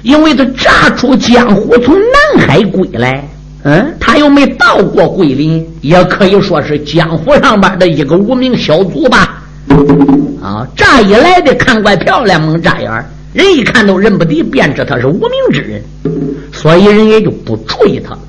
[0.04, 3.28] 因为他乍出江湖，从南海归来。
[3.64, 9.44] 嗯，他又没到过桂林，也可以说是江湖上边的一个无名小卒吧。
[10.42, 13.06] 啊，乍一来的看怪漂亮，猛扎眼。
[13.34, 15.84] 人一看都认不得，便知他是无名之人，
[16.54, 18.20] 所以人也就不注意他了。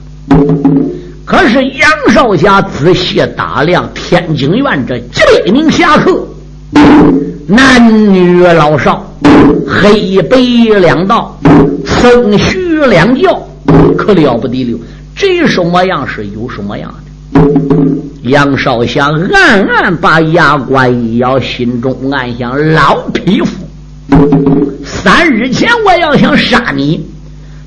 [1.25, 6.27] 可是杨少侠仔细打量天津院这几百名侠客，
[7.47, 9.05] 男女老少，
[9.67, 10.37] 黑白
[10.81, 11.39] 两道，
[11.85, 13.47] 僧虚两教，
[13.97, 14.79] 可了不得了。
[15.15, 17.41] 这什么样是有什么样的？
[18.23, 23.55] 杨少侠暗暗把牙关一咬，心中暗想：老匹夫。
[24.85, 27.07] 三日前我要想杀你，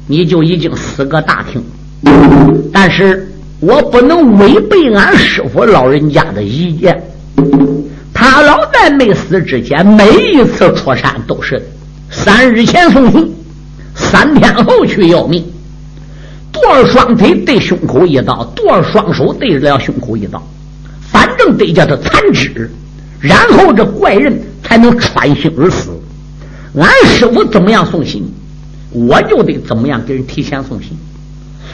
[0.07, 1.63] 你就已经死个大厅。
[2.73, 3.27] 但是
[3.59, 7.01] 我不能违背俺师傅老人家的意见。
[8.13, 11.61] 他老在没死之前，每一次出山都是
[12.09, 13.33] 三日前送信，
[13.95, 15.43] 三天后去要命。
[16.51, 20.41] 多少双腿对胸口一刀，多少双手对了胸口一刀，
[21.11, 22.69] 反正得叫他残肢，
[23.19, 25.89] 然后这怪人才能穿心而死。
[26.75, 28.23] 俺师傅怎么样送行，
[28.91, 30.89] 我就得怎么样给人提前送行。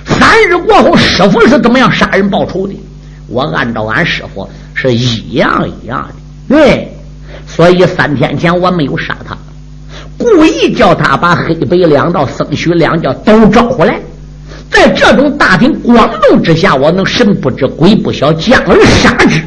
[0.08, 2.74] 三日过后，师傅是怎么样杀人报仇的，
[3.28, 6.56] 我按照俺师傅是一样一样的。
[6.56, 6.92] 对，
[7.46, 9.38] 所以三天前我没有杀他，
[10.18, 14.00] 故意叫他把黑白两道僧虚两教都招回来，
[14.72, 19.42] 在这种大庭广众之下，我能神不知鬼不晓，将而杀之，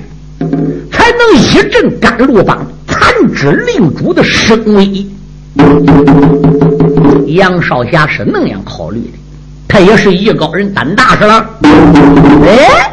[0.92, 5.06] 才能一震甘露帮残肢令主的声威。
[7.26, 9.12] 杨少侠是那样考虑的，
[9.70, 11.48] 他也是艺高人胆大是了。
[12.44, 12.92] 哎，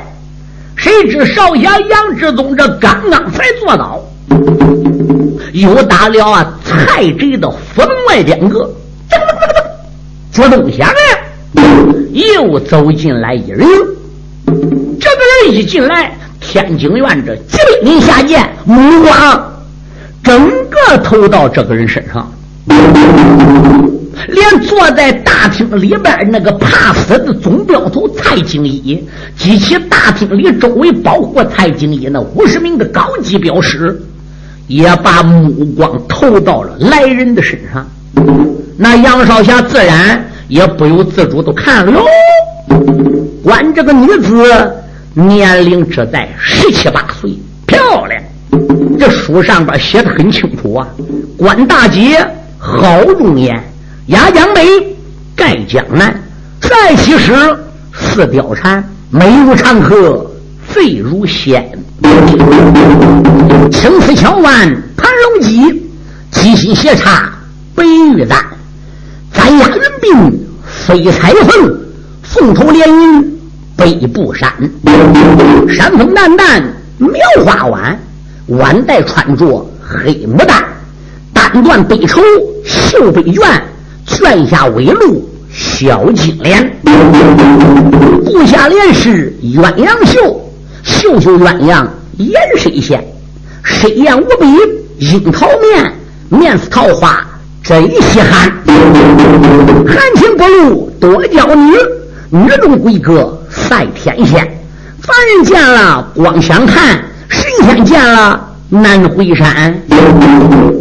[0.76, 4.00] 谁知少侠杨志宗这刚刚才坐倒，
[5.54, 8.70] 又打了啊蔡贼的府门外边个，
[10.32, 11.62] 左东下来，
[12.14, 13.68] 又走进来一人。
[15.00, 19.64] 这个人一进来，天津院这吉林下见，目光
[20.24, 22.32] 整个投到这个人身上。
[24.28, 29.04] 连坐在大厅里边那个怕死的总镖头蔡京一
[29.38, 34.02] 及其大厅里周围保护蔡京一那五十名的高级镖师，
[34.68, 37.88] 也把目光投到了来人的身上。
[38.78, 42.06] 那杨少侠自然也不由自主都看了哟。
[43.44, 44.72] 管这个女子
[45.14, 47.32] 年龄只在十七八岁，
[47.66, 48.22] 漂亮。
[49.00, 50.88] 这书上边写的很清楚啊，
[51.38, 52.18] 管大姐。
[52.60, 53.56] 好容颜，
[54.08, 54.62] 压江北，
[55.36, 56.18] 盖江南。
[56.62, 57.34] 再其实
[57.92, 60.26] 似貂蝉，美如长河，
[60.74, 61.78] 醉如仙。
[63.70, 65.78] 青丝桥弯盘龙髻，
[66.32, 67.30] 鸡心斜插
[67.76, 68.38] 白玉簪。
[69.34, 70.34] 簪压云鬓
[70.66, 71.78] 飞彩凤，
[72.24, 73.40] 凤头连云
[73.76, 74.50] 背不山。
[75.68, 76.64] 山峰淡淡
[76.98, 77.12] 描
[77.46, 78.00] 花弯，
[78.48, 80.64] 腕带穿着黑牡丹。
[81.50, 82.22] 三段北绸
[82.66, 83.62] 绣北绢，
[84.08, 86.80] 卷下微露小金莲。
[88.26, 90.50] 布下莲是鸳鸯绣，
[90.82, 91.86] 绣绣鸳鸯
[92.18, 93.06] 颜水仙。
[93.64, 95.94] 水艳无比樱桃面，
[96.30, 97.24] 面似桃花
[97.62, 98.52] 真稀罕。
[99.86, 101.74] 含情不露多娇女，
[102.30, 104.42] 女中闺阁赛天仙。
[105.02, 108.56] 凡人见了光想看，神仙见了。
[108.70, 109.74] 难回山，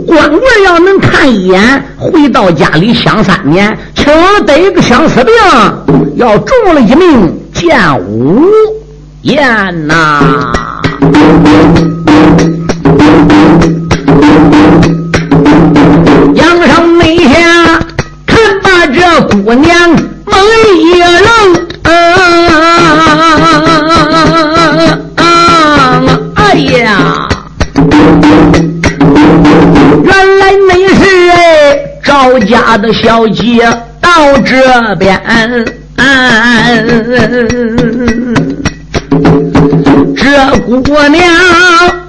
[0.07, 4.13] 光棍要能看一眼，回到家里想三年，轻
[4.45, 5.33] 得个相思病，
[6.17, 8.45] 要中了一命见五
[9.23, 10.53] 言呐。
[16.35, 17.79] 杨上内下，
[18.27, 19.96] 看把这姑娘
[32.39, 33.67] 赵家的小姐
[33.99, 35.19] 到这边，
[40.15, 41.25] 这姑娘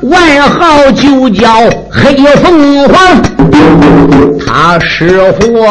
[0.01, 1.47] 外号就叫
[1.89, 2.13] 黑
[2.43, 3.21] 凤凰，
[4.45, 5.65] 她师傅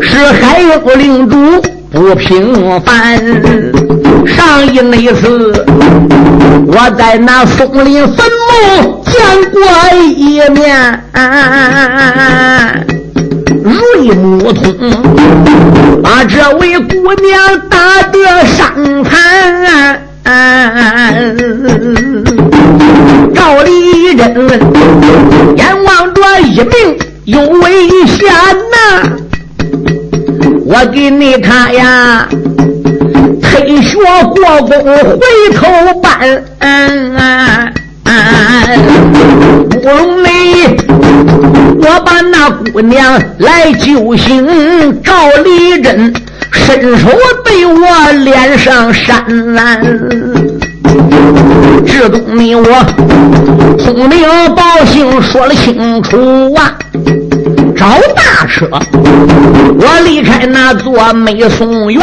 [0.00, 3.16] 是海妖领主不平凡。
[4.26, 5.64] 上一那次
[6.66, 8.96] 我在那松林坟墓。
[9.06, 9.14] 见
[9.50, 9.60] 过
[10.04, 11.00] 一面，
[13.98, 14.74] 一木通
[16.02, 20.02] 把这位姑娘打得伤残。
[23.34, 24.24] 赵丽珍
[25.56, 28.28] 眼望着一命有危险
[28.70, 28.76] 呐，
[30.66, 32.28] 我给你看呀，
[33.40, 33.98] 退学
[34.34, 35.20] 过宫回
[35.54, 35.66] 头
[36.00, 36.06] 办。
[39.70, 40.26] 不容你，
[41.80, 45.02] 我把那姑娘来救醒。
[45.02, 45.12] 赵
[45.42, 46.12] 丽珍
[46.52, 47.08] 伸手
[47.44, 49.24] 对我脸上扇，
[51.86, 52.64] 只懂你我
[53.78, 54.20] 通明
[54.54, 56.74] 报信说了清楚啊。
[57.76, 58.68] 找大车，
[59.78, 62.02] 我离开那座美松园。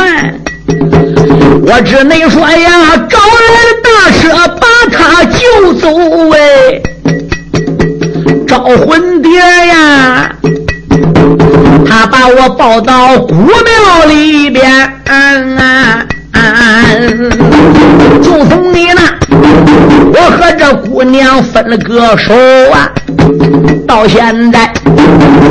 [1.66, 4.22] 我只能说呀，找来大车
[4.60, 5.88] 把他救走
[6.32, 6.82] 哎，
[8.54, 10.30] 招魂蝶呀，
[11.90, 14.72] 他把我抱到古庙里边，
[15.08, 16.86] 啊
[18.22, 19.02] 就从你那，
[20.14, 22.32] 我和这姑娘分了个手
[22.72, 22.92] 啊。
[23.88, 24.72] 到现在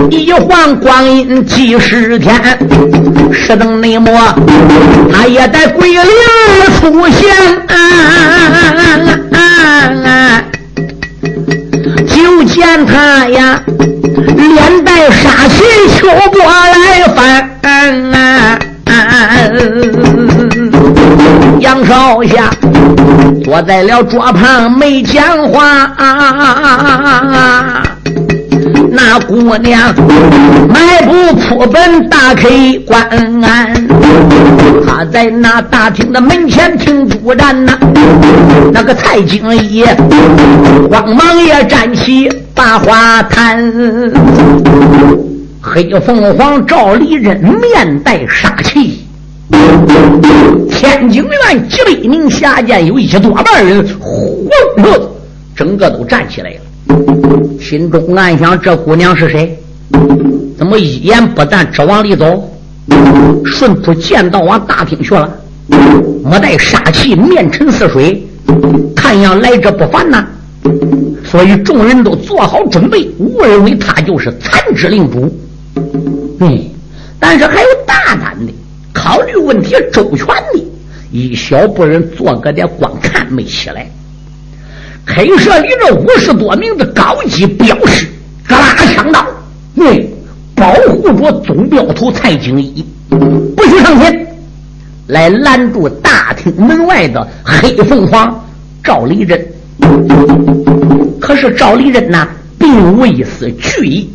[0.08, 2.40] 一晃光阴几十天，
[3.32, 4.12] 是等你么，
[5.12, 6.04] 他也在桂林
[6.78, 7.34] 出现，
[7.66, 8.21] 啊。
[12.62, 13.60] 见他呀，
[14.36, 15.64] 脸带杀气，
[15.96, 17.50] 秋波来翻。
[21.58, 22.48] 杨少侠
[23.42, 25.90] 坐在了桌旁没讲话，
[28.92, 29.92] 那姑娘
[30.68, 32.48] 迈步扑奔大开
[32.86, 33.08] 关，
[34.86, 37.78] 他在那大厅的门前听主战呐。
[38.72, 39.84] 那个蔡京一
[40.90, 43.72] 慌忙也站起把话谈。
[45.60, 49.04] 黑凤凰赵立珍面带杀气。
[50.70, 54.48] 天津院几百名下贱有一多半人，呼
[54.78, 55.00] 噜，
[55.54, 56.58] 整个都站起来了，
[57.60, 59.56] 心中暗想：这姑娘是谁？
[60.58, 62.51] 怎么一言不赞，直往里走？
[63.44, 65.30] 顺出剑道往大厅去了，
[66.24, 68.26] 没带杀气，面沉似水，
[68.94, 70.26] 看样来者不凡呐。
[71.24, 75.32] 所以众人都做好准备，误认为他就是残肢领主。
[76.40, 76.64] 嗯，
[77.18, 78.52] 但是还有大胆的。
[78.92, 80.64] 考虑问题周全的
[81.10, 83.90] 一小部人坐个的光看没起来。
[85.06, 88.06] 黑社里这五十多名的高级镖师，
[88.46, 89.26] 嘎啦枪道，
[89.76, 90.06] 嗯，
[90.54, 94.26] 保护着总镖头蔡京一，不许上前，
[95.06, 98.44] 来拦住大厅门外的黑凤凰
[98.82, 99.46] 赵立人。
[101.20, 104.10] 可是赵立人呢，并无一丝惧意，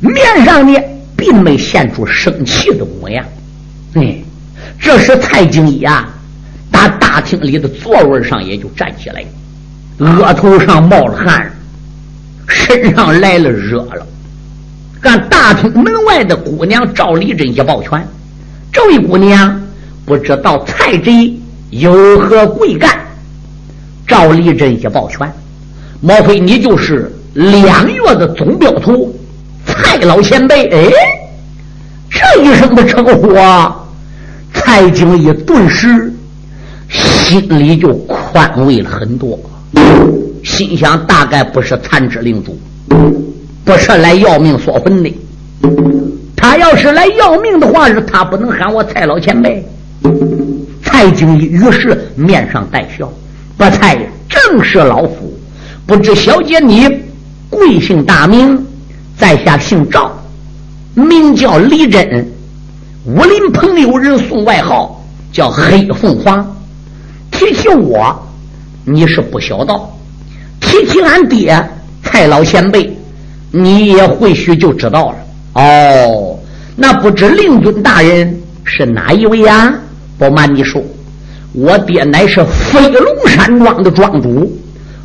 [0.00, 0.78] 面上呢，
[1.16, 3.24] 并没现出生气的模样。
[3.94, 4.16] 哎，
[4.80, 6.08] 这时蔡京一啊，
[6.70, 9.24] 打大厅里的座位上也就站起来，
[9.98, 11.50] 额头上冒了汗，
[12.46, 14.06] 身上来了热了。
[15.00, 18.06] 看大厅门外的姑娘赵丽珍一抱拳
[18.72, 19.60] ：“这位姑娘，
[20.04, 21.34] 不知道蔡贼
[21.70, 22.98] 有何贵干？”
[24.06, 25.30] 赵丽珍一抱拳
[26.00, 29.12] ：“莫非你就是两月的总镖头
[29.66, 30.90] 蔡老前辈？”哎。
[32.10, 33.76] 这一声的称呼啊，
[34.54, 36.10] 蔡京一顿时
[36.88, 39.38] 心里就宽慰了很多，
[40.42, 42.58] 心想大概不是残肢领主，
[43.68, 45.14] 不是来要命索魂的。
[46.34, 49.62] 他要是来要命的话，是他不能喊我蔡老前辈。
[50.82, 53.12] 蔡京于是面上带笑
[53.58, 53.94] ：“不才
[54.26, 55.38] 正是老夫，
[55.86, 56.88] 不知小姐你
[57.50, 58.58] 贵姓大名？
[59.18, 60.10] 在下姓赵。”
[60.96, 62.26] 名叫李真，
[63.04, 66.56] 武林朋友人送外号叫黑凤凰。
[67.30, 68.18] 提起我，
[68.86, 69.74] 你是不晓得；
[70.58, 71.62] 提起俺爹
[72.02, 72.97] 蔡老前辈，
[73.50, 75.16] 你也或许就知道了。
[75.54, 76.38] 哦，
[76.76, 79.74] 那不知令尊大人是哪一位呀？
[80.18, 80.82] 不瞒你说，
[81.52, 84.52] 我爹乃是飞龙山庄的庄主，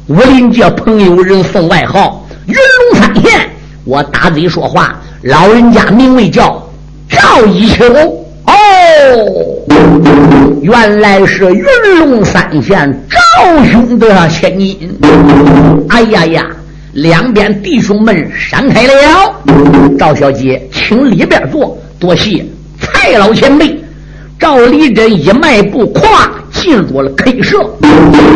[0.07, 3.49] 武林界朋友人送外号云龙三贤。
[3.85, 4.99] 我打嘴说话。
[5.23, 6.61] 老人家名为叫
[7.07, 7.85] 赵一秋
[8.45, 8.53] 哦，
[10.61, 11.63] 原来是云
[11.99, 14.77] 龙三县赵兄的千金。
[15.87, 16.45] 哎呀呀，
[16.93, 18.93] 两边弟兄们闪开了。
[19.97, 22.45] 赵小姐，请里边坐，多谢
[22.79, 23.79] 蔡老前辈。
[24.39, 27.57] 赵立珍一迈步跨进入了 K 社，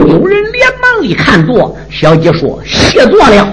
[0.07, 3.47] 有人连忙一看坐，小姐说谢坐了。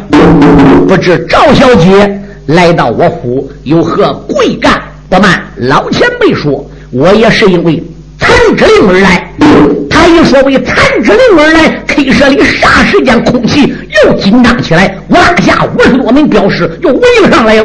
[0.89, 2.21] 不知赵小姐。
[2.47, 4.79] 来到我府有何贵干？
[5.09, 7.83] 不瞒老前辈说，我也是因为
[8.25, 9.31] 残之令而来。
[9.91, 14.97] 他一说为残之令而来，K 社里霎时间空气又紧张起来。
[15.09, 17.65] 我拉下五十多名镖师又围了上来。